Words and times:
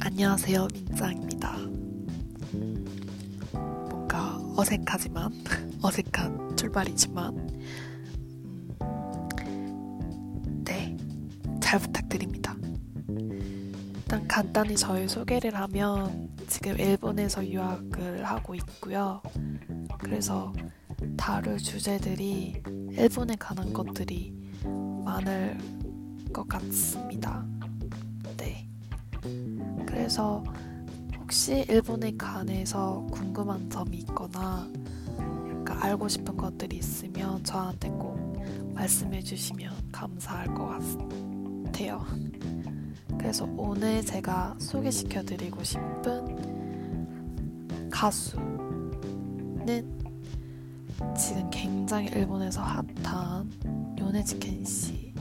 안녕하세요, 0.00 0.68
민짱입니다. 0.72 1.56
뭔가 3.52 4.38
어색하지만, 4.56 5.32
어색한 5.82 6.56
출발이지만, 6.56 7.36
음, 9.40 10.62
네, 10.64 10.96
잘 11.60 11.80
부탁드립니다. 11.80 12.54
일단 13.08 14.28
간단히 14.28 14.76
저희 14.76 15.08
소개를 15.08 15.56
하면, 15.56 16.30
지금 16.46 16.78
일본에서 16.78 17.44
유학을 17.44 18.24
하고 18.24 18.54
있고요. 18.54 19.20
그래서 19.98 20.52
다룰 21.16 21.58
주제들이 21.58 22.62
일본에 22.92 23.34
관한 23.34 23.72
것들이 23.72 24.32
많을 25.04 25.58
것 26.32 26.46
같습니다. 26.46 27.44
그래서 30.04 30.44
혹시 31.18 31.64
일본에 31.66 32.14
관해서 32.18 33.06
궁금한 33.10 33.70
점이 33.70 33.96
있거나 34.00 34.68
약간 35.50 35.82
알고 35.82 36.08
싶은 36.08 36.36
것들이 36.36 36.76
있으면 36.76 37.42
저한테 37.42 37.88
꼭 37.88 38.18
말씀해 38.74 39.22
주시면 39.22 39.72
감사할 39.90 40.52
것 40.52 40.78
같아요. 41.64 42.04
그래서 43.16 43.48
오늘 43.56 44.04
제가 44.04 44.56
소개시켜 44.58 45.22
드리고 45.22 45.64
싶은 45.64 46.68
가수는 47.90 49.64
지금 51.16 51.48
굉장히 51.50 52.08
일본에서 52.08 52.60
핫한 52.60 53.96
요네즈 53.98 54.38
켄시라는 54.38 55.14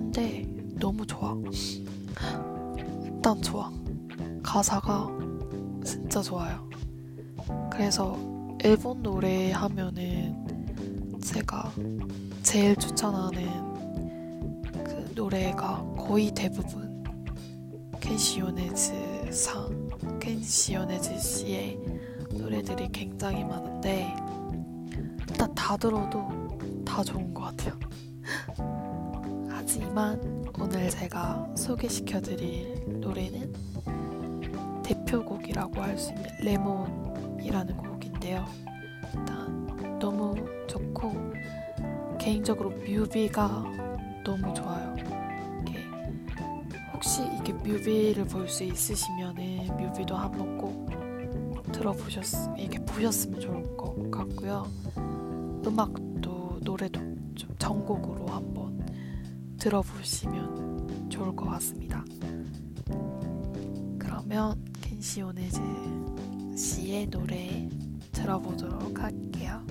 근데 0.08 0.42
너무 0.80 1.06
좋아. 1.06 1.36
일단 3.04 3.42
좋아. 3.42 3.70
가사가 4.42 5.06
진짜 5.84 6.22
좋아요. 6.22 6.66
그래서 7.70 8.18
일본 8.64 9.02
노래 9.02 9.52
하면은 9.52 10.34
제가 11.22 11.70
제일 12.42 12.74
추천하는 12.76 14.62
그 14.82 15.12
노래가 15.14 15.84
거의 15.98 16.32
대부분 16.34 17.04
켄시오네즈 18.00 19.30
상, 19.30 19.90
켄시오네즈 20.18 21.18
씨의 21.18 21.78
노래들이 22.32 22.88
굉장히 22.92 23.44
많은데 23.44 24.16
일단 25.28 25.54
다 25.54 25.76
들어도 25.76 26.26
다 26.82 27.04
좋은 27.04 27.34
것 27.34 27.42
같아요. 27.42 27.78
하지만 29.80 30.44
오늘 30.58 30.90
제가 30.90 31.48
소개시켜드릴 31.54 33.00
노래는 33.00 33.52
대표곡이라고 34.82 35.80
할 35.80 35.96
수 35.96 36.10
있는 36.12 36.24
레몬이라는 36.42 37.76
곡인데요. 37.76 38.44
일단 39.14 39.98
너무 40.00 40.34
좋고 40.66 41.12
개인적으로 42.18 42.70
뮤비가 42.70 43.64
너무 44.24 44.52
좋아요. 44.52 44.96
이게 45.62 45.78
혹시 46.92 47.22
이게 47.38 47.52
뮤비를 47.52 48.24
볼 48.24 48.48
수 48.48 48.64
있으시면은 48.64 49.76
뮤비도 49.76 50.16
한번 50.16 50.58
꼭 50.58 50.88
들어보셨 51.70 52.58
이게 52.58 52.78
보셨으면 52.80 53.38
좋을 53.38 53.76
것 53.76 54.10
같고요. 54.10 54.66
음악도 55.64 56.58
노래도 56.62 57.00
좀 57.36 57.54
전곡으로 57.58 58.26
한번 58.26 58.87
들어보시면 59.58 61.08
좋을 61.10 61.34
것 61.34 61.46
같습니다. 61.46 62.04
그러면 63.98 64.64
켄시 64.80 65.22
오네즈 65.22 65.60
씨의 66.56 67.06
노래 67.06 67.68
들어보도록 68.12 68.98
할게요. 69.00 69.62